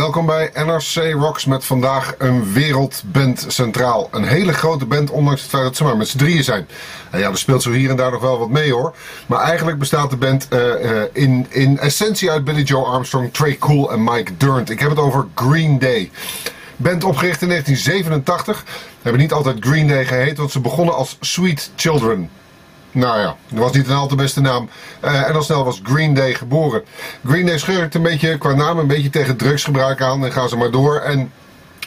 Welkom 0.00 0.26
bij 0.26 0.50
NRC 0.54 1.12
Rocks 1.12 1.44
met 1.44 1.64
vandaag 1.64 2.14
een 2.18 2.52
wereldband 2.52 3.44
centraal. 3.48 4.08
Een 4.10 4.24
hele 4.24 4.52
grote 4.52 4.86
band, 4.86 5.10
ondanks 5.10 5.40
het 5.40 5.50
feit 5.50 5.62
dat 5.62 5.76
ze 5.76 5.84
maar 5.84 5.96
met 5.96 6.08
z'n 6.08 6.18
drieën 6.18 6.44
zijn. 6.44 6.68
En 7.10 7.18
ja, 7.18 7.30
er 7.30 7.38
speelt 7.38 7.62
zo 7.62 7.70
hier 7.70 7.90
en 7.90 7.96
daar 7.96 8.10
nog 8.10 8.20
wel 8.20 8.38
wat 8.38 8.48
mee 8.48 8.72
hoor. 8.72 8.94
Maar 9.26 9.40
eigenlijk 9.40 9.78
bestaat 9.78 10.10
de 10.10 10.16
band 10.16 10.48
uh, 10.52 10.60
uh, 10.60 11.02
in, 11.12 11.46
in 11.48 11.78
essentie 11.78 12.30
uit 12.30 12.44
Billy 12.44 12.62
Joe 12.62 12.84
Armstrong, 12.84 13.32
Trey 13.32 13.56
Cool 13.58 13.92
en 13.92 14.04
Mike 14.04 14.36
Durnt. 14.36 14.70
Ik 14.70 14.80
heb 14.80 14.90
het 14.90 14.98
over 14.98 15.26
Green 15.34 15.78
Day. 15.78 16.10
Band 16.76 17.04
opgericht 17.04 17.42
in 17.42 17.48
1987. 17.48 18.64
Hebben 19.02 19.20
niet 19.20 19.32
altijd 19.32 19.56
Green 19.60 19.88
Day 19.88 20.04
geheten, 20.04 20.36
want 20.36 20.50
ze 20.50 20.60
begonnen 20.60 20.94
als 20.94 21.16
Sweet 21.20 21.70
Children. 21.76 22.30
Nou 22.92 23.18
ja, 23.18 23.36
dat 23.48 23.58
was 23.58 23.72
niet 23.72 23.88
een 23.88 23.94
al 23.94 24.06
te 24.06 24.14
beste 24.14 24.40
naam. 24.40 24.68
Uh, 25.04 25.28
en 25.28 25.34
al 25.34 25.42
snel 25.42 25.64
was 25.64 25.80
Green 25.82 26.14
Day 26.14 26.34
geboren. 26.34 26.82
Green 27.26 27.46
Day 27.46 27.58
schurkt 27.58 27.94
een 27.94 28.02
beetje 28.02 28.38
qua 28.38 28.54
naam 28.54 28.78
een 28.78 28.86
beetje 28.86 29.10
tegen 29.10 29.36
drugsgebruik 29.36 30.02
aan. 30.02 30.24
En 30.24 30.32
gaan 30.32 30.48
ze 30.48 30.56
maar 30.56 30.70
door. 30.70 30.96
En 30.96 31.32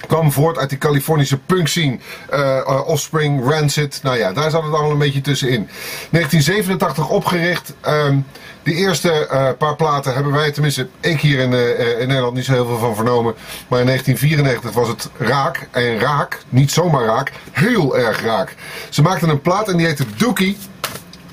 kwam 0.07 0.31
voort 0.31 0.57
uit 0.57 0.69
die 0.69 0.77
Californische 0.77 1.37
punk 1.37 1.67
scene. 1.67 1.97
Uh, 2.33 2.81
Offspring, 2.85 3.49
Rancid. 3.49 3.99
Nou 4.03 4.17
ja, 4.17 4.33
daar 4.33 4.51
zat 4.51 4.63
het 4.63 4.73
allemaal 4.73 4.91
een 4.91 4.97
beetje 4.97 5.21
tussenin. 5.21 5.69
1987 6.09 7.09
opgericht. 7.09 7.73
Um, 7.87 8.25
die 8.63 8.75
eerste 8.75 9.27
uh, 9.31 9.49
paar 9.57 9.75
platen 9.75 10.13
hebben 10.13 10.31
wij, 10.31 10.51
tenminste 10.51 10.87
ik 10.99 11.19
hier 11.19 11.39
in, 11.39 11.53
in 11.99 12.07
Nederland, 12.07 12.33
niet 12.33 12.45
zo 12.45 12.51
heel 12.51 12.65
veel 12.65 12.77
van 12.77 12.95
vernomen. 12.95 13.33
Maar 13.67 13.79
in 13.79 13.85
1994 13.85 14.71
was 14.71 14.87
het 14.87 15.09
raak. 15.17 15.67
En 15.71 15.99
raak, 15.99 16.39
niet 16.49 16.71
zomaar 16.71 17.05
raak, 17.05 17.31
heel 17.51 17.97
erg 17.97 18.21
raak. 18.21 18.55
Ze 18.89 19.01
maakten 19.01 19.29
een 19.29 19.41
plaat 19.41 19.69
en 19.69 19.77
die 19.77 19.85
heette 19.85 20.05
Dookie. 20.17 20.57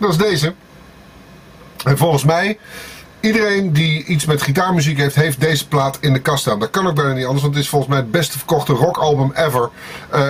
Dat 0.01 0.11
is 0.11 0.17
deze. 0.17 0.55
En 1.85 1.99
volgens 1.99 2.25
mij, 2.25 2.59
iedereen 3.21 3.73
die 3.73 4.05
iets 4.05 4.25
met 4.25 4.43
gitaarmuziek 4.43 4.99
heeft, 4.99 5.15
heeft 5.15 5.41
deze 5.41 5.69
plaat 5.69 5.99
in 6.01 6.13
de 6.13 6.21
kast 6.21 6.41
staan. 6.41 6.59
Dat 6.59 6.71
kan 6.71 6.87
ook 6.87 6.95
bijna 6.95 7.13
niet 7.13 7.25
anders, 7.25 7.43
want 7.43 7.55
het 7.55 7.65
is 7.65 7.71
volgens 7.71 7.91
mij 7.91 8.01
het 8.01 8.11
beste 8.11 8.39
verkochte 8.39 8.73
rockalbum 8.73 9.33
ever 9.35 9.71
uh, 10.15 10.21
uh, 10.21 10.27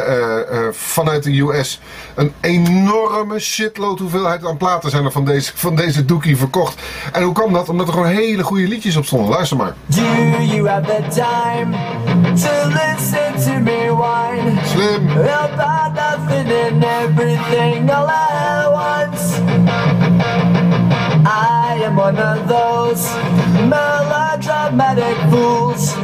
uh, 0.53 0.59
vanuit 0.73 1.23
de 1.23 1.41
US. 1.41 1.81
Een 2.15 2.33
enorme 2.41 3.39
shitload 3.39 3.99
hoeveelheid 3.99 4.47
aan 4.47 4.57
platen 4.57 4.91
zijn 4.91 5.05
er 5.05 5.13
van 5.13 5.25
deze, 5.25 5.53
van 5.55 5.77
deze 5.77 6.05
doekie 6.05 6.37
verkocht. 6.37 6.83
En 7.13 7.23
hoe 7.23 7.35
kwam 7.35 7.53
dat? 7.53 7.69
Omdat 7.69 7.87
er 7.87 7.93
gewoon 7.93 8.09
hele 8.09 8.43
goede 8.43 8.69
liedjes 8.69 8.97
op 8.97 9.05
stonden. 9.05 9.31
Luister 9.31 9.57
maar. 9.57 9.75
Do 9.87 10.03
you 10.43 10.69
have 10.69 10.87
the 10.87 11.21
time 11.21 11.77
to 12.35 12.69
listen 12.69 13.53
to 13.53 13.61
me 13.61 13.95
whine? 13.97 14.65
Slim. 14.65 15.09
About 15.09 15.95
nothing 15.95 16.53
and 16.53 16.85
everything 16.85 17.91
all 17.91 18.09
one 22.13 22.39
of 22.39 22.49
those 22.49 23.07
melodramatic 23.69 25.17
fools. 25.31 25.97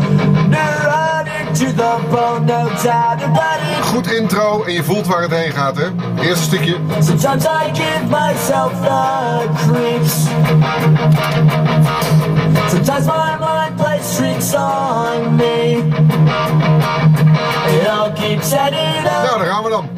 Neurotic 0.48 1.54
to 1.54 1.72
the 1.72 2.06
bone, 2.10 2.46
no 2.46 2.68
doubt 2.82 3.22
about 3.22 3.60
it. 3.60 3.84
Goed 3.84 4.12
intro 4.12 4.64
en 4.64 4.72
je 4.72 4.82
voelt 4.82 5.06
waar 5.06 5.22
het 5.22 5.30
heen 5.30 5.52
gaat, 5.52 5.76
hè? 5.76 5.86
Eerste 6.20 6.44
stukje. 6.44 6.76
Sometimes 7.00 7.44
I 7.44 7.70
give 7.74 8.04
myself 8.08 8.72
the 8.82 9.48
creeps. 9.66 10.26
Sometimes 12.70 13.06
my 13.06 13.36
mind 13.38 13.76
plays 13.76 14.16
tricks 14.16 14.54
on 14.54 15.36
me. 15.36 15.82
It 17.80 17.88
all 17.88 18.12
keeps 18.12 18.52
adding 18.52 19.04
up. 19.04 19.22
Nou, 19.22 19.38
daar 19.38 19.46
gaan 19.46 19.62
we 19.62 19.70
dan. 19.70 19.88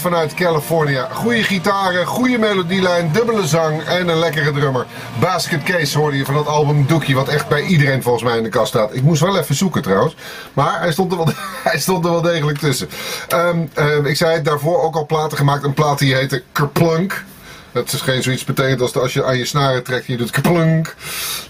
Vanuit 0.00 0.34
California. 0.34 1.08
Goede 1.12 1.42
gitaren, 1.42 2.06
goede 2.06 2.38
melodielijn, 2.38 3.12
dubbele 3.12 3.46
zang 3.46 3.82
en 3.82 4.08
een 4.08 4.18
lekkere 4.18 4.52
drummer. 4.52 4.86
Basket 5.20 5.62
Case 5.62 5.98
hoorde 5.98 6.16
je 6.16 6.24
van 6.24 6.34
dat 6.34 6.46
album 6.46 6.86
Doekie, 6.86 7.14
wat 7.14 7.28
echt 7.28 7.48
bij 7.48 7.62
iedereen 7.62 8.02
volgens 8.02 8.24
mij 8.24 8.36
in 8.36 8.42
de 8.42 8.48
kast 8.48 8.68
staat. 8.68 8.94
Ik 8.94 9.02
moest 9.02 9.20
wel 9.20 9.38
even 9.38 9.54
zoeken 9.54 9.82
trouwens, 9.82 10.14
maar 10.52 10.80
hij 10.80 10.92
stond 10.92 11.12
er 11.12 11.18
wel, 11.18 11.28
hij 11.70 11.78
stond 11.78 12.04
er 12.04 12.10
wel 12.10 12.22
degelijk 12.22 12.58
tussen. 12.58 12.88
Um, 13.34 13.70
um, 13.78 14.06
ik 14.06 14.16
zei 14.16 14.42
daarvoor 14.42 14.82
ook 14.82 14.94
al 14.94 15.06
platen 15.06 15.38
gemaakt, 15.38 15.64
een 15.64 15.74
plaat 15.74 15.98
die 15.98 16.14
heette 16.14 16.42
Kerplunk. 16.52 17.24
Dat 17.72 17.92
is 17.92 18.00
geen 18.00 18.22
zoiets 18.22 18.44
betekent 18.44 18.80
als, 18.80 18.96
als 18.96 19.12
je 19.12 19.24
aan 19.24 19.38
je 19.38 19.44
snaren 19.44 19.82
trekt 19.82 20.06
en 20.06 20.12
je 20.12 20.18
doet 20.18 20.30
kaplunk. 20.30 20.94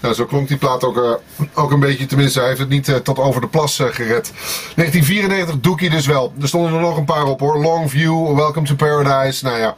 Nou, 0.01 0.13
zo 0.13 0.25
klonk 0.25 0.47
die 0.47 0.57
plaat 0.57 0.83
ook, 0.83 0.97
uh, 0.97 1.11
ook 1.53 1.71
een 1.71 1.79
beetje. 1.79 2.05
Tenminste, 2.05 2.39
hij 2.39 2.47
heeft 2.47 2.59
het 2.59 2.69
niet 2.69 2.87
uh, 2.87 2.95
tot 2.95 3.17
over 3.17 3.41
de 3.41 3.47
plas 3.47 3.79
uh, 3.79 3.87
gered. 3.87 4.31
1994 4.75 5.59
Dookie 5.59 5.89
dus 5.89 6.05
wel. 6.05 6.33
Er 6.41 6.47
stonden 6.47 6.73
er 6.73 6.79
nog 6.79 6.97
een 6.97 7.05
paar 7.05 7.25
op 7.25 7.39
hoor. 7.39 7.57
Longview, 7.57 8.35
Welcome 8.35 8.67
to 8.67 8.75
Paradise. 8.75 9.45
Nou 9.45 9.57
ja, 9.57 9.75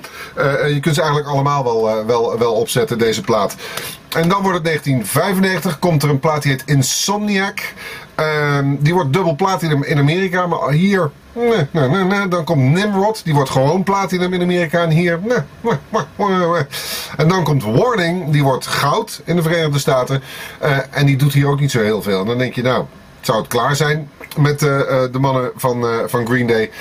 je 0.67 0.79
kunt 0.79 0.95
ze 0.95 1.01
eigenlijk 1.01 1.31
allemaal 1.31 1.63
wel, 1.63 2.05
wel, 2.05 2.37
wel 2.37 2.53
opzetten, 2.53 2.97
deze 2.97 3.21
plaat. 3.21 3.55
En 4.09 4.29
dan 4.29 4.41
wordt 4.41 4.57
het 4.57 4.65
1995. 4.65 5.79
Komt 5.79 6.03
er 6.03 6.09
een 6.09 6.19
plaat 6.19 6.41
die 6.41 6.51
heet 6.51 6.63
Insomniac. 6.65 7.73
Um, 8.15 8.77
die 8.81 8.93
wordt 8.93 9.13
dubbel 9.13 9.35
platinum 9.35 9.83
in 9.83 9.97
Amerika. 9.97 10.47
Maar 10.47 10.71
hier, 10.71 11.11
nee, 11.33 11.67
nee, 11.71 12.03
nee, 12.03 12.27
dan 12.27 12.43
komt 12.43 12.73
Nimrod. 12.73 13.23
Die 13.23 13.33
wordt 13.33 13.49
gewoon 13.49 13.83
platinum 13.83 14.33
in 14.33 14.41
Amerika. 14.41 14.81
En 14.81 14.89
hier, 14.89 15.19
nee, 15.23 15.39
En 17.17 17.27
dan 17.27 17.43
komt 17.43 17.63
Warning. 17.63 18.31
Die 18.31 18.43
wordt 18.43 18.67
goud 18.67 19.21
in 19.25 19.35
de 19.35 19.41
Verenigde 19.41 19.79
Staten. 19.79 20.21
Uh, 20.63 20.77
en 20.91 21.05
die 21.05 21.17
doet 21.17 21.33
hier 21.33 21.47
ook 21.47 21.59
niet 21.59 21.71
zo 21.71 21.81
heel 21.81 22.01
veel. 22.01 22.19
En 22.19 22.25
dan 22.27 22.37
denk 22.37 22.53
je, 22.53 22.61
nou, 22.61 22.85
zou 23.21 23.37
het 23.37 23.47
klaar 23.47 23.75
zijn 23.75 24.09
met 24.37 24.61
uh, 24.61 24.69
de 25.11 25.19
mannen 25.19 25.51
van, 25.55 25.85
van 26.07 26.25
Green 26.25 26.47
Day. 26.47 26.71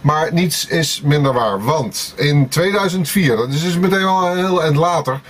Maar 0.00 0.32
niets 0.32 0.66
is 0.66 1.00
minder 1.04 1.32
waar. 1.32 1.64
Want 1.64 2.12
in 2.16 2.48
2004, 2.48 3.36
dat 3.36 3.48
is 3.48 3.62
dus 3.62 3.78
meteen 3.78 4.04
al 4.04 4.34
heel 4.34 4.62
eind 4.62 4.76
later. 4.76 5.20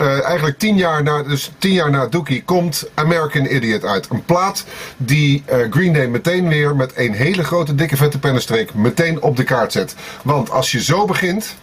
Uh, 0.00 0.24
eigenlijk 0.24 0.58
tien 0.58 0.76
jaar 0.76 1.02
na, 1.02 1.22
dus 1.22 1.50
tien 1.58 1.72
jaar 1.72 1.90
na 1.90 2.06
Dookie 2.06 2.42
komt 2.42 2.88
American 2.94 3.46
Idiot 3.46 3.84
uit. 3.84 4.08
Een 4.10 4.24
plaat 4.24 4.64
die 4.96 5.42
uh, 5.52 5.56
Green 5.70 5.92
Day 5.92 6.06
meteen 6.06 6.48
weer 6.48 6.76
met 6.76 6.92
een 6.94 7.12
hele 7.12 7.44
grote 7.44 7.74
dikke 7.74 7.96
vette 7.96 8.18
pennenstreek 8.18 8.74
meteen 8.74 9.22
op 9.22 9.36
de 9.36 9.44
kaart 9.44 9.72
zet. 9.72 9.94
Want 10.22 10.50
als 10.50 10.72
je 10.72 10.82
zo 10.82 11.04
begint. 11.04 11.56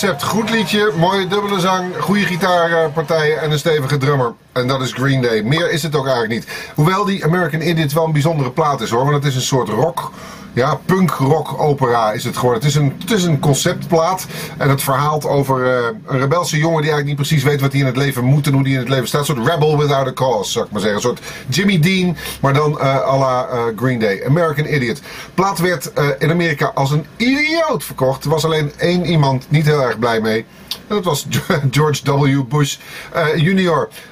Recept. 0.00 0.22
Goed 0.22 0.50
liedje, 0.50 0.92
mooie 0.96 1.26
dubbele 1.26 1.60
zang, 1.60 1.96
goede 2.00 2.24
gitaarpartijen 2.24 3.40
en 3.40 3.50
een 3.50 3.58
stevige 3.58 3.96
drummer. 3.96 4.34
En 4.56 4.66
dat 4.66 4.80
is 4.80 4.92
Green 4.92 5.22
Day. 5.22 5.42
Meer 5.42 5.70
is 5.70 5.82
het 5.82 5.94
ook 5.94 6.06
eigenlijk 6.06 6.34
niet. 6.34 6.54
Hoewel 6.74 7.04
die 7.04 7.24
American 7.24 7.60
Idiot 7.60 7.92
wel 7.92 8.04
een 8.04 8.12
bijzondere 8.12 8.50
plaat 8.50 8.80
is 8.80 8.90
hoor. 8.90 9.02
Want 9.02 9.14
het 9.14 9.24
is 9.24 9.34
een 9.34 9.40
soort 9.40 9.68
rock. 9.68 10.10
Ja, 10.52 10.80
punk-rock 10.86 11.60
opera 11.60 12.12
is 12.12 12.24
het 12.24 12.36
geworden. 12.36 12.62
Het 12.62 12.70
is, 12.70 12.76
een, 12.76 12.96
het 12.98 13.10
is 13.10 13.24
een 13.24 13.38
conceptplaat. 13.38 14.26
En 14.58 14.68
het 14.68 14.82
verhaalt 14.82 15.26
over 15.26 15.66
uh, 15.66 15.86
een 16.06 16.18
rebelse 16.18 16.56
jongen 16.56 16.82
die 16.82 16.90
eigenlijk 16.90 17.06
niet 17.06 17.28
precies 17.28 17.42
weet 17.42 17.60
wat 17.60 17.72
hij 17.72 17.80
in 17.80 17.86
het 17.86 17.96
leven 17.96 18.24
moet 18.24 18.46
en 18.46 18.52
hoe 18.52 18.62
hij 18.62 18.72
in 18.72 18.78
het 18.78 18.88
leven 18.88 19.08
staat. 19.08 19.20
Een 19.20 19.26
soort 19.26 19.48
rebel 19.48 19.78
without 19.78 20.06
a 20.06 20.12
cause, 20.12 20.50
zou 20.50 20.64
ik 20.64 20.72
maar 20.72 20.80
zeggen. 20.80 20.98
Een 20.98 21.06
soort 21.06 21.20
Jimmy 21.48 21.78
Dean, 21.78 22.16
maar 22.40 22.52
dan 22.52 22.70
uh, 22.72 22.96
à 22.96 23.18
la 23.18 23.48
uh, 23.52 23.62
Green 23.76 23.98
Day. 23.98 24.26
American 24.26 24.66
Idiot. 24.66 25.00
Plaat 25.34 25.58
werd 25.58 25.92
in 26.18 26.30
Amerika 26.30 26.70
als 26.74 26.90
een 26.90 27.06
idioot 27.16 27.84
verkocht. 27.84 28.24
Er 28.24 28.30
was 28.30 28.44
alleen 28.44 28.72
één 28.76 29.06
iemand 29.06 29.46
niet 29.48 29.66
heel 29.66 29.82
erg 29.82 29.98
blij 29.98 30.20
mee. 30.20 30.44
En 30.88 30.94
dat 30.94 31.04
was 31.04 31.26
George 31.70 32.18
W. 32.18 32.42
Bush 32.48 32.76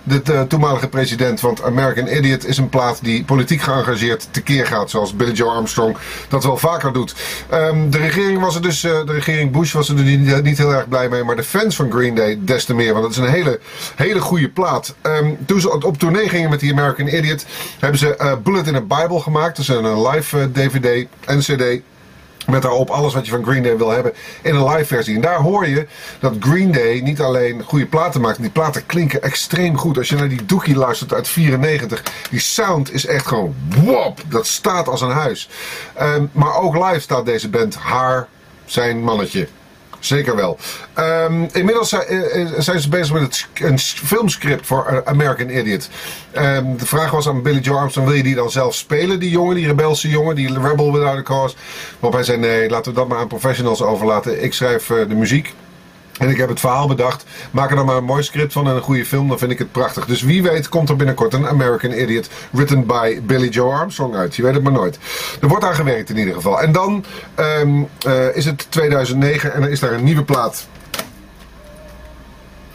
de, 0.03 0.23
de 0.23 0.34
toenmalige 0.43 0.89
president. 0.89 1.41
Want 1.41 1.63
American 1.63 2.09
Idiot 2.09 2.47
is 2.47 2.59
een 2.59 2.69
plaat 2.69 2.99
die 3.03 3.25
politiek 3.25 3.61
geëngageerd 3.61 4.29
tekeer 4.31 4.67
gaat. 4.67 4.91
Zoals 4.91 5.17
Billy 5.17 5.33
Joe 5.33 5.51
Armstrong 5.51 5.97
dat 6.29 6.45
wel 6.45 6.57
vaker 6.57 6.93
doet. 6.93 7.15
Um, 7.53 7.91
de 7.91 7.99
regering 7.99 8.41
was 8.41 8.55
er 8.55 8.63
dus, 8.63 8.85
uh, 8.85 9.07
de 9.07 9.13
regering 9.13 9.53
Bush 9.53 9.73
was 9.73 9.89
er 9.89 9.95
niet, 9.95 10.43
niet 10.43 10.59
heel 10.59 10.75
erg 10.75 10.89
blij 10.89 11.09
mee. 11.09 11.25
Maar 11.25 11.37
de 11.37 11.43
fans 11.43 11.77
van 11.77 11.91
Green 11.91 12.15
Day 12.15 12.39
des 12.41 12.65
te 12.65 12.75
meer. 12.75 12.93
Want 12.93 13.05
het 13.05 13.13
is 13.13 13.19
een 13.19 13.35
hele, 13.35 13.61
hele 13.97 14.21
goede 14.21 14.49
plaat. 14.49 14.95
Um, 15.03 15.39
toen 15.47 15.61
ze 15.61 15.85
op 15.85 15.99
tournee 15.99 16.29
gingen 16.29 16.51
met 16.51 16.61
die 16.61 16.73
American 16.73 17.07
Idiot, 17.07 17.45
hebben 17.79 17.99
ze 17.99 18.39
Bullet 18.43 18.67
in 18.67 18.75
a 18.75 18.81
Bible 18.81 19.21
gemaakt. 19.21 19.57
Dat 19.57 19.69
is 19.69 19.69
een 19.69 20.09
live 20.09 20.51
DVD 20.53 21.07
en 21.25 21.39
CD. 21.39 21.83
Met 22.47 22.63
daarop 22.63 22.91
alles 22.91 23.15
wat 23.15 23.25
je 23.25 23.31
van 23.31 23.45
Green 23.45 23.63
Day 23.63 23.77
wil 23.77 23.91
hebben 23.91 24.13
in 24.43 24.55
een 24.55 24.69
live 24.69 24.85
versie. 24.85 25.15
En 25.15 25.21
daar 25.21 25.41
hoor 25.41 25.69
je 25.69 25.87
dat 26.21 26.35
Green 26.41 26.73
Day 26.73 27.01
niet 27.01 27.21
alleen 27.21 27.63
goede 27.63 27.87
platen 27.87 28.21
maakt. 28.21 28.41
Die 28.41 28.51
platen 28.51 28.87
klinken 28.87 29.23
extreem 29.23 29.79
goed. 29.79 29.99
Als 29.99 30.09
je 30.09 30.17
naar 30.17 30.29
die 30.29 30.45
Dookie 30.45 30.77
luistert 30.77 31.13
uit 31.13 31.29
94. 31.29 32.03
Die 32.31 32.41
sound 32.41 32.93
is 32.93 33.07
echt 33.07 33.27
gewoon 33.27 33.55
wop. 33.69 34.21
Dat 34.29 34.47
staat 34.47 34.89
als 34.89 35.01
een 35.01 35.11
huis. 35.11 35.49
Ehm, 35.95 36.25
maar 36.33 36.57
ook 36.57 36.75
live 36.75 37.01
staat 37.01 37.27
deze 37.27 37.49
band 37.49 37.75
haar 37.75 38.29
zijn 38.65 39.03
mannetje. 39.03 39.49
Zeker 40.05 40.37
wel. 40.37 40.59
Ehm, 40.95 41.47
inmiddels 41.53 41.89
zijn, 41.89 42.03
eh, 42.03 42.43
eh, 42.43 42.49
zijn 42.59 42.81
ze 42.81 42.89
bezig 42.89 43.13
met 43.13 43.47
een 43.55 43.79
filmscript 43.79 44.67
voor 44.67 45.03
American 45.05 45.51
Idiot. 45.51 45.89
Ehm, 46.31 46.77
de 46.77 46.87
vraag 46.87 47.11
was 47.11 47.29
aan 47.29 47.43
Billy 47.43 47.59
Joe 47.59 47.77
Armstrong: 47.77 48.09
wil 48.09 48.17
je 48.17 48.23
die 48.23 48.35
dan 48.35 48.51
zelf 48.51 48.75
spelen, 48.75 49.21
die 49.21 49.31
jongen, 49.31 49.55
die 49.55 49.67
rebelse 49.67 50.09
jongen, 50.09 50.35
die 50.35 50.61
rebel 50.61 50.93
without 50.93 51.19
a 51.19 51.23
cause? 51.23 51.57
Waarop 51.99 52.13
hij 52.13 52.23
zei: 52.23 52.39
nee, 52.39 52.71
laten 52.71 52.93
we 52.93 52.99
dat 52.99 53.09
maar 53.09 53.19
aan 53.19 53.29
professionals 53.29 53.83
overlaten. 53.83 54.43
Ik 54.43 54.55
schrijf 54.55 54.91
eh, 54.91 54.97
de 55.09 55.15
muziek. 55.15 55.55
En 56.19 56.29
ik 56.29 56.37
heb 56.37 56.49
het 56.49 56.61
verhaal 56.61 56.89
bedacht. 56.89 57.25
Maak 57.51 57.71
er 57.71 57.77
dan 57.77 57.87
maar 57.87 57.97
een 57.97 58.05
mooi 58.05 58.23
script 58.23 58.53
van 58.53 58.69
en 58.69 58.75
een 58.75 58.83
goede 58.83 59.07
film. 59.07 59.29
Dan 59.29 59.39
vind 59.39 59.51
ik 59.51 59.59
het 59.59 59.73
prachtig. 59.73 60.07
Dus 60.07 60.23
wie 60.23 60.43
weet 60.43 60.69
komt 60.69 60.89
er 60.89 60.97
binnenkort 60.97 61.33
een 61.33 61.47
American 61.47 61.93
Idiot. 61.93 62.29
Written 62.51 62.87
by 62.87 63.21
Billy 63.23 63.49
Joe 63.49 63.73
Armstrong 63.73 64.15
uit. 64.15 64.37
Je 64.37 64.43
weet 64.43 64.55
het 64.55 64.63
maar 64.63 64.73
nooit. 64.73 64.99
Er 65.41 65.49
wordt 65.49 65.65
aan 65.65 65.75
gewerkt 65.75 66.11
in 66.11 66.17
ieder 66.17 66.35
geval. 66.35 66.61
En 66.61 66.73
dan 66.73 67.05
ehm, 67.35 67.83
eh, 68.07 68.37
is 68.37 68.45
het 68.45 68.67
2009 68.69 69.55
en 69.55 69.63
er 69.63 69.71
is 69.71 69.81
daar 69.81 69.93
een 69.93 70.05
nieuwe 70.05 70.25
plaat. 70.25 70.67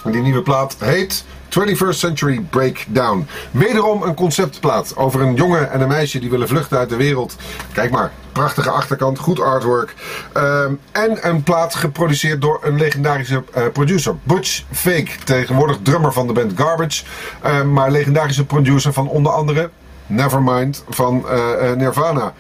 Die 0.04 0.22
nieuwe 0.22 0.42
plaat 0.42 0.76
heet 0.80 1.26
21st 1.50 1.90
Century 1.90 2.40
Breakdown. 2.50 3.28
Wederom 3.52 4.04
een 4.04 4.14
conceptplaat 4.14 4.96
over 4.96 5.22
een 5.22 5.36
jongen 5.36 5.72
en 5.72 5.82
een 5.82 5.88
meisje 5.88 6.20
die 6.20 6.30
willen 6.30 6.48
vluchten 6.48 6.78
uit 6.78 6.90
de 6.90 6.96
wereld. 6.96 7.36
Kijk 7.74 7.92
maar, 7.92 8.12
prachtige 8.32 8.70
achterkant, 8.70 9.20
goed 9.20 9.40
artwork. 9.40 9.96
Ehm, 10.34 10.74
en 10.92 11.28
een 11.28 11.44
plaat 11.44 11.76
geproduceerd 11.76 12.42
door 12.42 12.60
een 12.64 12.78
legendarische 12.78 13.44
eh, 13.54 13.64
producer, 13.74 14.16
Butch 14.24 14.64
Fake. 14.72 15.10
Tegenwoordig 15.24 15.78
drummer 15.84 16.14
van 16.14 16.28
de 16.28 16.34
band 16.34 16.52
Garbage. 16.56 17.04
Ehm, 17.42 17.74
maar 17.74 17.92
legendarische 17.92 18.46
producer 18.46 18.94
van 18.94 19.08
onder 19.08 19.32
andere 19.32 19.70
Nevermind 20.08 20.84
van 20.90 21.30
eh, 21.30 21.72
eh, 21.72 21.78
Nirvana. 21.78 22.34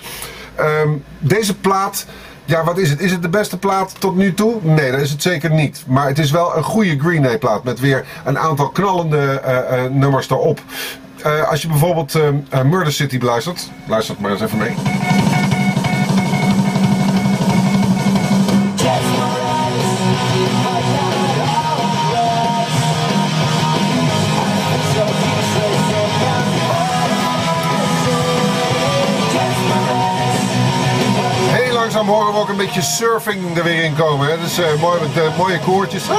Ehm, 0.55 0.89
deze 1.19 1.55
plaat, 1.55 2.05
ja, 2.49 2.63
wat 2.63 2.77
is 2.77 2.89
het? 2.89 2.99
Is 2.99 3.11
het 3.11 3.21
de 3.21 3.29
beste 3.29 3.57
plaat 3.57 3.95
tot 3.99 4.15
nu 4.15 4.33
toe? 4.33 4.55
Nee, 4.61 4.91
dat 4.91 4.99
is 4.99 5.11
het 5.11 5.21
zeker 5.21 5.51
niet. 5.51 5.83
Maar 5.87 6.07
het 6.07 6.19
is 6.19 6.31
wel 6.31 6.57
een 6.57 6.63
goede 6.63 6.99
Green 6.99 7.21
Day 7.21 7.37
plaat 7.37 7.63
met 7.63 7.79
weer 7.79 8.05
een 8.25 8.37
aantal 8.37 8.69
knallende 8.69 9.17
eh, 9.17 9.85
eh, 9.85 9.91
nummers 9.91 10.29
erop. 10.29 10.61
Eh, 11.21 11.49
als 11.49 11.61
je 11.61 11.67
bijvoorbeeld 11.67 12.13
Murder 12.63 12.93
City 12.93 13.17
beluistert, 13.17 13.69
luister 13.87 14.15
maar 14.19 14.31
eens 14.31 14.41
even 14.41 14.57
mee. 14.57 14.73
Langzaam 31.99 32.17
horen 32.17 32.33
we 32.33 32.39
ook 32.39 32.49
een 32.49 32.65
beetje 32.65 32.81
surfing 32.81 33.57
er 33.57 33.63
weer 33.63 33.83
in 33.83 33.95
komen. 33.95 34.27
Hè? 34.27 34.37
Dus 34.37 34.59
mooi 34.79 34.99
met 35.01 35.23
eh, 35.23 35.37
mooie 35.37 35.59
koortjes. 35.59 36.09
Ah! 36.09 36.17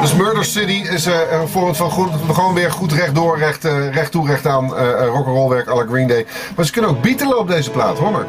Dus 0.00 0.14
Murder 0.14 0.44
City 0.44 0.88
is 0.90 1.06
eh, 1.06 1.14
een 1.30 1.48
voorbeeld 1.48 1.76
van 1.76 1.90
goed, 1.90 2.10
gewoon 2.32 2.54
weer 2.54 2.70
goed 2.70 2.92
recht, 2.92 3.64
eh, 3.64 3.90
recht 3.90 4.10
toe, 4.10 4.26
recht 4.26 4.46
aan 4.46 4.74
rock'n'roll 5.04 5.48
werk 5.48 5.68
à 5.68 5.84
Green 5.88 6.06
Day. 6.06 6.26
Maar 6.56 6.64
ze 6.64 6.72
kunnen 6.72 6.90
ook 6.90 7.02
beatelen 7.02 7.38
op 7.38 7.48
deze 7.48 7.70
plaat, 7.70 7.98
hoor. 7.98 8.26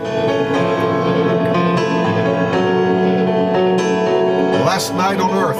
Last 4.65 4.93
Night 4.93 5.21
on 5.21 5.37
Earth. 5.37 5.57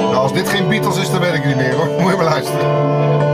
Nou, 0.00 0.14
als 0.14 0.32
dit 0.32 0.48
geen 0.48 0.68
Beatles 0.68 0.96
is, 0.96 1.10
dan 1.10 1.20
weet 1.20 1.34
ik 1.34 1.44
niet 1.44 1.56
meer 1.56 1.74
hoor. 1.74 2.00
Moet 2.00 2.10
je 2.10 2.16
maar 2.16 2.24
luisteren. 2.24 3.25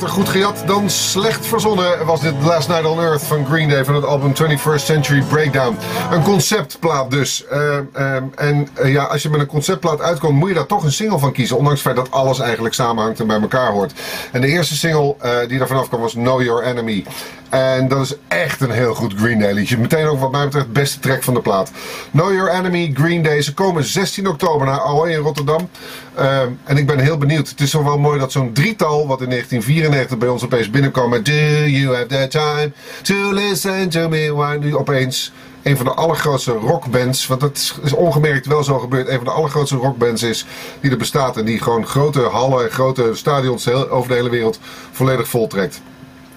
Beter 0.00 0.14
goed 0.14 0.28
gejat 0.28 0.62
dan 0.66 0.90
slecht 0.90 1.46
verzonnen 1.46 2.06
was 2.06 2.20
dit 2.20 2.34
Last 2.42 2.68
Night 2.68 2.84
on 2.84 3.00
Earth 3.00 3.22
van 3.22 3.46
Green 3.46 3.68
Day 3.68 3.84
van 3.84 3.94
het 3.94 4.04
album 4.04 4.32
21st 4.32 4.84
Century 4.84 5.22
Breakdown. 5.22 5.76
Een 6.10 6.22
conceptplaat 6.22 7.10
dus. 7.10 7.46
Ehm, 7.46 7.84
ehm, 7.92 8.24
en 8.34 8.68
eh, 8.74 8.92
ja, 8.92 9.04
als 9.04 9.22
je 9.22 9.28
met 9.28 9.40
een 9.40 9.46
conceptplaat 9.46 10.00
uitkomt 10.00 10.38
moet 10.38 10.48
je 10.48 10.54
daar 10.54 10.66
toch 10.66 10.84
een 10.84 10.92
single 10.92 11.18
van 11.18 11.32
kiezen. 11.32 11.56
Ondanks 11.56 11.84
het 11.84 11.92
feit 11.92 12.06
dat 12.06 12.14
alles 12.14 12.38
eigenlijk 12.38 12.74
samenhangt 12.74 13.20
en 13.20 13.26
bij 13.26 13.40
elkaar 13.40 13.70
hoort. 13.70 13.92
En 14.32 14.40
de 14.40 14.46
eerste 14.46 14.76
single 14.76 15.14
eh, 15.18 15.48
die 15.48 15.58
daar 15.58 15.68
vanaf 15.68 15.88
kwam 15.88 16.00
was 16.00 16.12
Know 16.12 16.42
Your 16.42 16.62
Enemy. 16.64 17.04
En 17.50 17.88
dat 17.88 18.00
is 18.00 18.14
echt 18.28 18.60
een 18.60 18.70
heel 18.70 18.94
goed 18.94 19.14
Green 19.16 19.38
Day 19.38 19.52
liedje. 19.52 19.78
Meteen 19.78 20.06
ook 20.06 20.20
wat 20.20 20.30
mij 20.30 20.44
betreft 20.44 20.72
beste 20.72 20.98
track 20.98 21.22
van 21.22 21.34
de 21.34 21.40
plaat. 21.40 21.70
Know 22.10 22.32
Your 22.32 22.50
Enemy, 22.50 22.90
Green 22.94 23.22
Day. 23.22 23.42
Ze 23.42 23.54
komen 23.54 23.84
16 23.84 24.26
oktober 24.26 24.66
naar 24.66 24.80
Ahoy 24.80 25.10
in 25.10 25.18
Rotterdam. 25.18 25.68
Ehm, 26.14 26.48
en 26.64 26.76
ik 26.76 26.86
ben 26.86 26.98
heel 26.98 27.18
benieuwd. 27.18 27.48
Het 27.48 27.60
is 27.60 27.70
toch 27.70 27.82
wel 27.82 27.98
mooi 27.98 28.18
dat 28.18 28.32
zo'n 28.32 28.52
drietal, 28.52 29.06
wat 29.06 29.20
in 29.20 29.28
1994 29.28 30.18
bij 30.18 30.28
ons 30.28 30.44
opeens 30.44 30.70
binnenkwam 30.70 31.10
met 31.10 31.24
Do 31.24 31.32
you 31.66 31.94
have 31.94 32.06
the 32.06 32.26
time 32.28 32.72
to 33.02 33.32
listen 33.32 33.88
to 33.88 34.08
me? 34.08 34.34
Waar 34.34 34.58
nu 34.58 34.76
opeens 34.76 35.32
een 35.62 35.76
van 35.76 35.86
de 35.86 35.92
allergrootste 35.94 36.52
rockbands, 36.52 37.26
want 37.26 37.40
dat 37.40 37.56
is- 37.82 37.92
ongemerkt 37.92 38.46
wel 38.46 38.64
zo 38.64 38.78
gebeurd, 38.78 39.08
een 39.08 39.16
van 39.16 39.24
de 39.24 39.30
allergrootste 39.30 39.76
rockbands 39.76 40.22
is 40.22 40.46
die 40.80 40.90
er 40.90 40.96
bestaat. 40.96 41.36
En 41.36 41.44
die 41.44 41.58
gewoon 41.62 41.86
grote 41.86 42.20
hallen 42.20 42.64
en 42.64 42.70
grote 42.70 43.10
stadions 43.14 43.68
over 43.70 44.08
de 44.08 44.14
hele 44.14 44.30
wereld 44.30 44.58
volledig 44.92 45.28
voltrekt. 45.28 45.80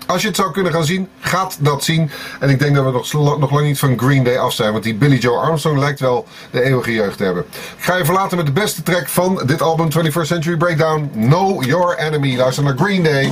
Als 0.07 0.21
je 0.21 0.27
het 0.27 0.35
zou 0.35 0.51
kunnen 0.51 0.71
gaan 0.71 0.85
zien, 0.85 1.09
gaat 1.19 1.57
dat 1.59 1.83
zien. 1.83 2.11
En 2.39 2.49
ik 2.49 2.59
denk 2.59 2.75
dat 2.75 2.85
we 2.85 2.92
nog, 2.92 3.39
nog 3.39 3.51
lang 3.51 3.66
niet 3.66 3.80
van 3.80 3.99
Green 3.99 4.23
Day 4.23 4.37
af 4.37 4.54
zijn. 4.54 4.71
Want 4.71 4.83
die 4.83 4.95
Billy 4.95 5.18
Joe 5.18 5.37
Armstrong 5.37 5.80
lijkt 5.80 5.99
wel 5.99 6.28
de 6.51 6.61
eeuwige 6.61 6.94
jeugd 6.94 7.18
te 7.18 7.23
hebben. 7.23 7.45
Ik 7.78 7.83
ga 7.83 7.95
je 7.95 8.06
verlaten 8.06 8.37
met 8.37 8.45
de 8.45 8.51
beste 8.51 8.83
track 8.83 9.07
van 9.07 9.42
dit 9.45 9.61
album 9.61 9.87
21st 9.92 10.21
Century 10.21 10.57
Breakdown. 10.57 11.11
Know 11.13 11.63
Your 11.63 11.97
Enemy. 11.97 12.37
Luister 12.37 12.63
naar 12.63 12.78
Green 12.78 13.04
Day. 13.04 13.31